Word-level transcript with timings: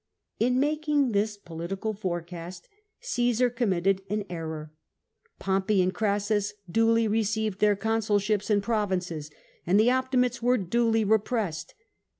In 0.39 0.59
making 0.59 1.11
this 1.11 1.37
political 1.37 1.93
forecast 1.93 2.67
Omsar 3.15 3.51
committed 3.55 4.01
an 4.09 4.25
error. 4.31 4.73
Pompey 5.37 5.79
and 5.79 5.93
Crassus 5.93 6.55
duly 6.67 7.07
received 7.07 7.59
their 7.59 7.75
constil 7.75 8.19
ships 8.19 8.49
and 8.49 8.63
provinces, 8.63 9.29
and 9.63 9.79
the 9.79 9.91
Optimates 9.91 10.41
were 10.41 10.57
duly 10.57 11.03
re 11.03 11.19
pressed. 11.19 11.75